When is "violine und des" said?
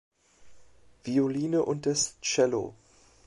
1.03-2.17